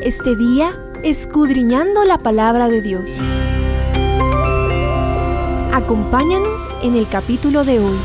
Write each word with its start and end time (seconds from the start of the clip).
este 0.00 0.36
día 0.36 0.78
escudriñando 1.02 2.04
la 2.04 2.18
palabra 2.18 2.68
de 2.68 2.80
Dios. 2.80 3.26
Acompáñanos 5.72 6.74
en 6.82 6.94
el 6.94 7.08
capítulo 7.08 7.64
de 7.64 7.80
hoy. 7.80 7.96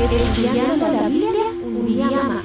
Estudiando 0.00 0.88
la 0.88 1.08
Biblia 1.08 1.44
un 1.64 1.86
día 1.86 2.06
más. 2.10 2.44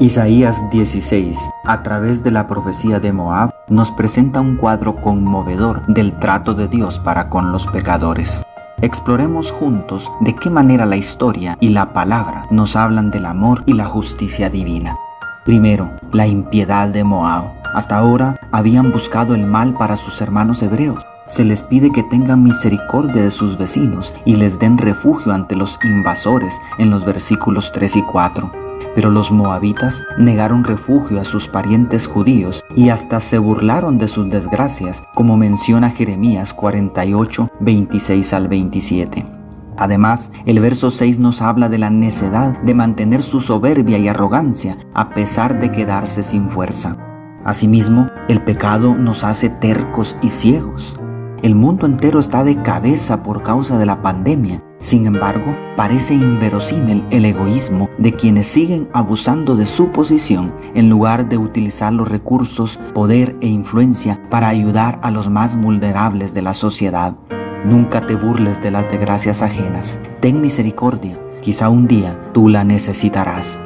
Isaías 0.00 0.68
16, 0.70 1.50
a 1.64 1.82
través 1.82 2.22
de 2.22 2.30
la 2.30 2.46
profecía 2.46 2.98
de 2.98 3.12
Moab, 3.12 3.50
nos 3.68 3.92
presenta 3.92 4.40
un 4.40 4.56
cuadro 4.56 4.96
conmovedor 4.96 5.86
del 5.86 6.18
trato 6.18 6.54
de 6.54 6.68
Dios 6.68 6.98
para 6.98 7.28
con 7.28 7.52
los 7.52 7.66
pecadores. 7.68 8.42
Exploremos 8.82 9.52
juntos 9.52 10.10
de 10.20 10.34
qué 10.34 10.50
manera 10.50 10.84
la 10.84 10.96
historia 10.96 11.56
y 11.60 11.68
la 11.68 11.92
palabra 11.92 12.46
nos 12.50 12.74
hablan 12.76 13.10
del 13.10 13.26
amor 13.26 13.62
y 13.66 13.74
la 13.74 13.84
justicia 13.84 14.50
divina. 14.50 14.96
Primero, 15.44 15.92
la 16.10 16.26
impiedad 16.26 16.88
de 16.88 17.04
Moab. 17.04 17.52
Hasta 17.74 17.98
ahora 17.98 18.40
habían 18.50 18.90
buscado 18.90 19.34
el 19.34 19.46
mal 19.46 19.74
para 19.74 19.96
sus 19.96 20.22
hermanos 20.22 20.62
hebreos. 20.62 21.06
Se 21.26 21.44
les 21.44 21.60
pide 21.60 21.92
que 21.92 22.02
tengan 22.02 22.42
misericordia 22.42 23.22
de 23.22 23.30
sus 23.30 23.58
vecinos 23.58 24.14
y 24.24 24.36
les 24.36 24.58
den 24.58 24.78
refugio 24.78 25.34
ante 25.34 25.54
los 25.54 25.78
invasores 25.84 26.58
en 26.78 26.88
los 26.88 27.04
versículos 27.04 27.72
3 27.72 27.96
y 27.96 28.02
4. 28.02 28.52
Pero 28.94 29.10
los 29.10 29.30
moabitas 29.30 30.02
negaron 30.16 30.64
refugio 30.64 31.20
a 31.20 31.24
sus 31.24 31.46
parientes 31.48 32.06
judíos 32.06 32.64
y 32.74 32.88
hasta 32.88 33.20
se 33.20 33.38
burlaron 33.38 33.98
de 33.98 34.08
sus 34.08 34.30
desgracias, 34.30 35.02
como 35.14 35.36
menciona 35.36 35.90
Jeremías 35.90 36.54
48, 36.54 37.50
26 37.60 38.32
al 38.32 38.48
27. 38.48 39.33
Además, 39.76 40.30
el 40.46 40.60
verso 40.60 40.90
6 40.90 41.18
nos 41.18 41.42
habla 41.42 41.68
de 41.68 41.78
la 41.78 41.90
necedad 41.90 42.60
de 42.62 42.74
mantener 42.74 43.22
su 43.22 43.40
soberbia 43.40 43.98
y 43.98 44.08
arrogancia 44.08 44.76
a 44.94 45.10
pesar 45.10 45.60
de 45.60 45.72
quedarse 45.72 46.22
sin 46.22 46.50
fuerza. 46.50 46.96
Asimismo, 47.44 48.08
el 48.28 48.42
pecado 48.42 48.94
nos 48.94 49.24
hace 49.24 49.48
tercos 49.48 50.16
y 50.22 50.30
ciegos. 50.30 50.96
El 51.42 51.54
mundo 51.54 51.86
entero 51.86 52.20
está 52.20 52.42
de 52.42 52.62
cabeza 52.62 53.22
por 53.22 53.42
causa 53.42 53.78
de 53.78 53.86
la 53.86 54.00
pandemia 54.00 54.62
sin 54.84 55.06
embargo, 55.06 55.56
parece 55.78 56.12
inverosímil 56.12 57.06
el 57.10 57.24
egoísmo 57.24 57.88
de 57.96 58.12
quienes 58.12 58.46
siguen 58.46 58.86
abusando 58.92 59.56
de 59.56 59.64
su 59.64 59.92
posición 59.92 60.52
en 60.74 60.90
lugar 60.90 61.26
de 61.26 61.38
utilizar 61.38 61.90
los 61.90 62.06
recursos, 62.06 62.78
poder 62.92 63.34
e 63.40 63.46
influencia 63.46 64.20
para 64.28 64.48
ayudar 64.48 65.00
a 65.02 65.10
los 65.10 65.30
más 65.30 65.58
vulnerables 65.58 66.34
de 66.34 66.42
la 66.42 66.52
sociedad. 66.52 67.16
Nunca 67.64 68.06
te 68.06 68.14
burles 68.14 68.60
de 68.60 68.70
las 68.70 68.90
desgracias 68.90 69.40
ajenas. 69.40 69.98
Ten 70.20 70.42
misericordia. 70.42 71.18
Quizá 71.40 71.70
un 71.70 71.86
día 71.88 72.18
tú 72.34 72.50
la 72.50 72.62
necesitarás. 72.62 73.58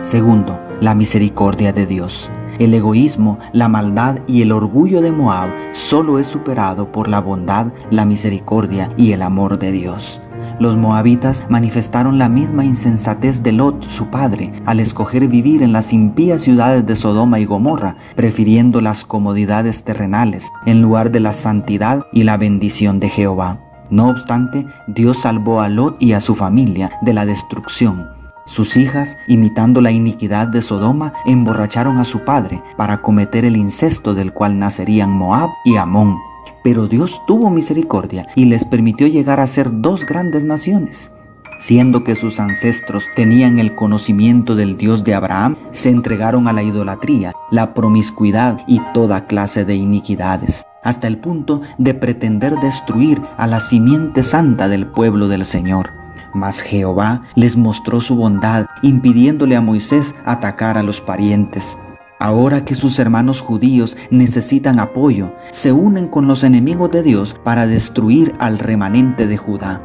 Segundo, 0.00 0.60
la 0.80 0.96
misericordia 0.96 1.72
de 1.72 1.86
Dios. 1.86 2.30
El 2.58 2.74
egoísmo, 2.74 3.38
la 3.52 3.68
maldad 3.68 4.18
y 4.26 4.42
el 4.42 4.50
orgullo 4.50 5.00
de 5.00 5.12
Moab 5.12 5.50
solo 5.72 6.18
es 6.18 6.26
superado 6.26 6.90
por 6.90 7.06
la 7.06 7.20
bondad, 7.20 7.72
la 7.90 8.04
misericordia 8.04 8.90
y 8.96 9.12
el 9.12 9.22
amor 9.22 9.60
de 9.60 9.70
Dios. 9.70 10.20
Los 10.58 10.76
moabitas 10.76 11.44
manifestaron 11.50 12.18
la 12.18 12.30
misma 12.30 12.64
insensatez 12.64 13.42
de 13.42 13.52
Lot, 13.52 13.86
su 13.88 14.06
padre, 14.06 14.52
al 14.64 14.80
escoger 14.80 15.28
vivir 15.28 15.62
en 15.62 15.72
las 15.72 15.92
impías 15.92 16.42
ciudades 16.42 16.86
de 16.86 16.96
Sodoma 16.96 17.38
y 17.38 17.44
Gomorra, 17.44 17.94
prefiriendo 18.14 18.80
las 18.80 19.04
comodidades 19.04 19.84
terrenales 19.84 20.50
en 20.66 20.82
lugar 20.82 21.10
de 21.10 21.20
la 21.20 21.32
santidad 21.32 22.06
y 22.12 22.24
la 22.24 22.36
bendición 22.36 23.00
de 23.00 23.08
Jehová. 23.08 23.60
No 23.88 24.08
obstante, 24.08 24.66
Dios 24.88 25.22
salvó 25.22 25.60
a 25.60 25.68
Lot 25.68 26.02
y 26.02 26.12
a 26.12 26.20
su 26.20 26.34
familia 26.34 26.90
de 27.02 27.14
la 27.14 27.24
destrucción. 27.24 28.08
Sus 28.44 28.76
hijas, 28.76 29.16
imitando 29.26 29.80
la 29.80 29.90
iniquidad 29.90 30.46
de 30.46 30.62
Sodoma, 30.62 31.12
emborracharon 31.24 31.98
a 31.98 32.04
su 32.04 32.24
padre 32.24 32.62
para 32.76 33.02
cometer 33.02 33.44
el 33.44 33.56
incesto 33.56 34.14
del 34.14 34.32
cual 34.32 34.58
nacerían 34.58 35.10
Moab 35.10 35.50
y 35.64 35.76
Amón. 35.76 36.16
Pero 36.62 36.86
Dios 36.86 37.20
tuvo 37.26 37.50
misericordia 37.50 38.26
y 38.34 38.44
les 38.44 38.64
permitió 38.64 39.06
llegar 39.06 39.40
a 39.40 39.46
ser 39.46 39.70
dos 39.72 40.04
grandes 40.06 40.44
naciones. 40.44 41.10
Siendo 41.58 42.04
que 42.04 42.14
sus 42.14 42.38
ancestros 42.38 43.06
tenían 43.14 43.58
el 43.58 43.74
conocimiento 43.74 44.54
del 44.54 44.76
Dios 44.76 45.04
de 45.04 45.14
Abraham, 45.14 45.56
se 45.70 45.88
entregaron 45.88 46.48
a 46.48 46.52
la 46.52 46.62
idolatría, 46.62 47.32
la 47.50 47.72
promiscuidad 47.72 48.60
y 48.66 48.80
toda 48.92 49.26
clase 49.26 49.64
de 49.64 49.74
iniquidades, 49.74 50.64
hasta 50.82 51.06
el 51.06 51.16
punto 51.16 51.62
de 51.78 51.94
pretender 51.94 52.60
destruir 52.60 53.22
a 53.38 53.46
la 53.46 53.60
simiente 53.60 54.22
santa 54.22 54.68
del 54.68 54.86
pueblo 54.86 55.28
del 55.28 55.46
Señor. 55.46 55.94
Mas 56.34 56.60
Jehová 56.60 57.22
les 57.34 57.56
mostró 57.56 58.02
su 58.02 58.16
bondad, 58.16 58.66
impidiéndole 58.82 59.56
a 59.56 59.62
Moisés 59.62 60.14
atacar 60.26 60.76
a 60.76 60.82
los 60.82 61.00
parientes. 61.00 61.78
Ahora 62.18 62.66
que 62.66 62.74
sus 62.74 62.98
hermanos 62.98 63.40
judíos 63.40 63.96
necesitan 64.10 64.78
apoyo, 64.78 65.34
se 65.50 65.72
unen 65.72 66.08
con 66.08 66.26
los 66.26 66.44
enemigos 66.44 66.90
de 66.90 67.02
Dios 67.02 67.34
para 67.42 67.66
destruir 67.66 68.34
al 68.38 68.58
remanente 68.58 69.26
de 69.26 69.38
Judá. 69.38 69.82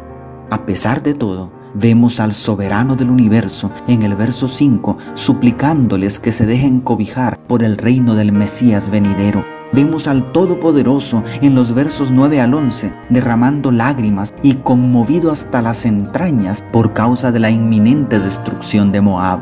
A 0.49 0.65
pesar 0.65 1.01
de 1.01 1.13
todo, 1.13 1.60
vemos 1.73 2.19
al 2.19 2.33
soberano 2.33 2.95
del 2.95 3.09
universo 3.09 3.71
en 3.87 4.03
el 4.03 4.15
verso 4.15 4.47
5 4.47 4.97
suplicándoles 5.13 6.19
que 6.19 6.31
se 6.31 6.45
dejen 6.45 6.81
cobijar 6.81 7.39
por 7.47 7.63
el 7.63 7.77
reino 7.77 8.15
del 8.15 8.31
Mesías 8.31 8.89
venidero. 8.89 9.45
Vemos 9.73 10.07
al 10.07 10.33
Todopoderoso 10.33 11.23
en 11.41 11.55
los 11.55 11.73
versos 11.73 12.11
9 12.11 12.41
al 12.41 12.53
11 12.53 12.93
derramando 13.09 13.71
lágrimas 13.71 14.33
y 14.43 14.55
conmovido 14.55 15.31
hasta 15.31 15.61
las 15.61 15.85
entrañas 15.85 16.61
por 16.73 16.93
causa 16.93 17.31
de 17.31 17.39
la 17.39 17.49
inminente 17.49 18.19
destrucción 18.19 18.91
de 18.91 19.01
Moab. 19.01 19.39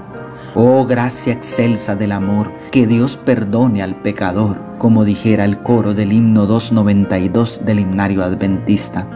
Oh 0.55 0.85
gracia 0.85 1.33
excelsa 1.33 1.95
del 1.95 2.11
amor, 2.11 2.51
que 2.71 2.87
Dios 2.87 3.17
perdone 3.17 3.83
al 3.83 3.95
pecador, 4.01 4.59
como 4.77 5.05
dijera 5.05 5.45
el 5.45 5.59
coro 5.61 5.93
del 5.93 6.11
himno 6.11 6.47
292 6.47 7.61
del 7.65 7.79
himnario 7.79 8.23
adventista. 8.23 9.07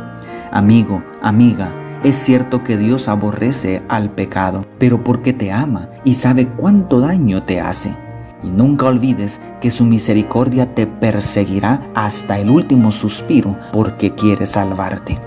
Amigo, 0.51 1.03
amiga, 1.23 1.71
es 2.03 2.17
cierto 2.17 2.63
que 2.63 2.77
Dios 2.77 3.07
aborrece 3.07 3.81
al 3.87 4.11
pecado, 4.11 4.65
pero 4.77 5.03
porque 5.03 5.31
te 5.31 5.51
ama 5.51 5.89
y 6.03 6.15
sabe 6.15 6.47
cuánto 6.47 6.99
daño 6.99 7.43
te 7.43 7.61
hace. 7.61 7.95
Y 8.43 8.49
nunca 8.49 8.87
olvides 8.87 9.39
que 9.61 9.71
su 9.71 9.85
misericordia 9.85 10.75
te 10.75 10.85
perseguirá 10.85 11.81
hasta 11.95 12.39
el 12.39 12.49
último 12.49 12.91
suspiro 12.91 13.57
porque 13.71 14.13
quiere 14.13 14.45
salvarte. 14.45 15.17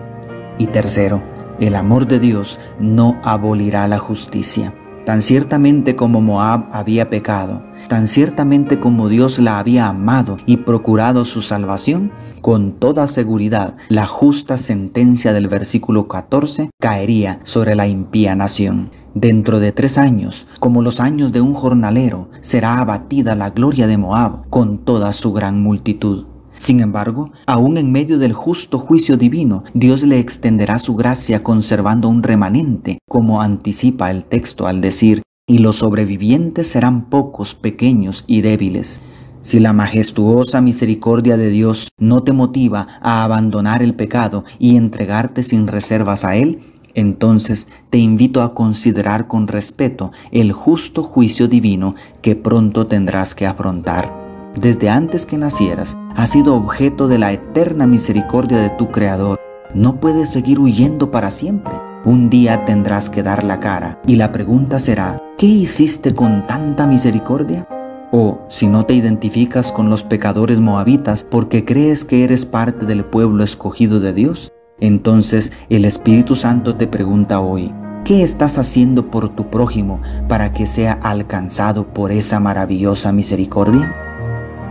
Y 0.59 0.67
tercero, 0.67 1.23
el 1.59 1.77
amor 1.77 2.07
de 2.07 2.19
Dios 2.19 2.61
no 2.79 3.19
abolirá 3.25 3.89
la 3.89 3.99
justicia. 3.99 4.75
Tan 5.07 5.23
ciertamente 5.23 5.97
como 5.97 6.21
Moab 6.21 6.69
había 6.73 7.09
pecado, 7.09 7.63
tan 7.89 8.07
ciertamente 8.07 8.79
como 8.81 9.09
Dios 9.09 9.39
la 9.39 9.59
había 9.59 9.89
amado 9.89 10.37
y 10.47 10.59
procurado 10.59 11.25
su 11.25 11.43
salvación, 11.43 12.13
con 12.41 12.73
toda 12.73 13.09
seguridad 13.09 13.77
la 13.89 14.07
justa 14.07 14.59
sentencia 14.59 15.33
del 15.33 15.49
versículo 15.49 16.09
14 16.09 16.71
caería 16.81 17.41
sobre 17.43 17.75
la 17.75 17.87
impía 17.87 18.35
nación. 18.35 18.91
Dentro 19.15 19.61
de 19.61 19.73
tres 19.73 19.97
años, 19.97 20.47
como 20.61 20.83
los 20.83 21.01
años 21.01 21.33
de 21.33 21.41
un 21.41 21.55
jornalero, 21.55 22.29
será 22.41 22.79
abatida 22.79 23.35
la 23.35 23.51
gloria 23.51 23.87
de 23.87 23.97
Moab 23.97 24.49
con 24.51 24.79
toda 24.79 25.13
su 25.13 25.33
gran 25.33 25.63
multitud. 25.63 26.27
Sin 26.59 26.81
embargo, 26.81 27.33
aún 27.47 27.77
en 27.77 27.93
medio 27.93 28.19
del 28.19 28.33
justo 28.33 28.79
juicio 28.79 29.17
divino, 29.17 29.65
Dios 29.75 30.03
le 30.03 30.19
extenderá 30.19 30.79
su 30.79 30.97
gracia 30.97 31.43
conservando 31.43 32.09
un 32.09 32.23
remanente, 32.23 32.99
como 33.09 33.43
anticipa 33.43 34.11
el 34.11 34.25
texto 34.25 34.67
al 34.67 34.81
decir, 34.81 35.23
y 35.47 35.59
los 35.59 35.77
sobrevivientes 35.77 36.69
serán 36.69 37.07
pocos, 37.11 37.55
pequeños 37.55 38.25
y 38.27 38.41
débiles. 38.41 39.03
Si 39.41 39.61
la 39.61 39.73
majestuosa 39.73 40.61
misericordia 40.61 41.37
de 41.37 41.51
Dios 41.51 41.89
no 41.99 42.23
te 42.23 42.33
motiva 42.33 42.87
a 43.01 43.23
abandonar 43.23 43.83
el 43.83 43.95
pecado 43.95 44.45
y 44.59 44.77
entregarte 44.77 45.43
sin 45.43 45.69
reservas 45.69 46.25
a 46.25 46.37
Él, 46.37 46.61
entonces 46.95 47.69
te 47.91 47.99
invito 47.99 48.43
a 48.43 48.55
considerar 48.55 49.29
con 49.29 49.47
respeto 49.49 50.13
el 50.33 50.53
justo 50.53 51.03
juicio 51.03 51.47
divino 51.47 51.95
que 52.23 52.35
pronto 52.37 52.87
tendrás 52.87 53.35
que 53.35 53.47
afrontar 53.47 54.27
desde 54.61 54.89
antes 54.89 55.27
que 55.27 55.37
nacieras, 55.37 55.99
has 56.15 56.31
sido 56.31 56.55
objeto 56.55 57.09
de 57.09 57.19
la 57.19 57.31
eterna 57.31 57.87
misericordia 57.87 58.57
de 58.57 58.71
tu 58.71 58.91
Creador. 58.91 59.39
No 59.75 60.01
puedes 60.01 60.31
seguir 60.31 60.59
huyendo 60.59 61.11
para 61.11 61.31
siempre. 61.31 61.75
Un 62.07 62.31
día 62.31 62.65
tendrás 62.65 63.11
que 63.11 63.23
dar 63.23 63.45
la 63.45 63.61
cara 63.61 64.01
y 64.07 64.17
la 64.17 64.33
pregunta 64.33 64.79
será, 64.79 65.23
¿qué 65.39 65.47
hiciste 65.47 66.15
con 66.15 66.47
tanta 66.47 66.87
misericordia? 66.87 67.69
O 68.11 68.41
si 68.49 68.69
no 68.69 68.87
te 68.87 68.95
identificas 68.95 69.71
con 69.73 69.91
los 69.91 70.05
pecadores 70.05 70.61
moabitas 70.61 71.25
porque 71.25 71.65
crees 71.65 72.05
que 72.05 72.25
eres 72.25 72.47
parte 72.47 72.87
del 72.87 73.05
pueblo 73.05 73.45
escogido 73.45 74.01
de 74.01 74.13
Dios, 74.13 74.53
entonces 74.81 75.53
el 75.69 75.85
Espíritu 75.85 76.37
Santo 76.37 76.77
te 76.77 76.87
pregunta 76.87 77.41
hoy, 77.41 77.75
¿qué 78.05 78.23
estás 78.23 78.57
haciendo 78.59 79.11
por 79.11 79.29
tu 79.29 79.51
prójimo 79.51 80.01
para 80.29 80.53
que 80.53 80.67
sea 80.67 80.93
alcanzado 81.03 81.93
por 81.93 82.13
esa 82.13 82.41
maravillosa 82.41 83.13
misericordia? 83.13 83.95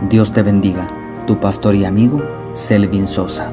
Dios 0.08 0.32
te 0.32 0.42
bendiga, 0.42 0.88
tu 1.26 1.38
pastor 1.38 1.74
y 1.76 1.84
amigo 1.84 2.22
Selvin 2.52 3.06
Sosa. 3.06 3.52